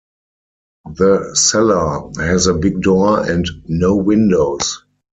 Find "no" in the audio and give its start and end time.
3.67-3.95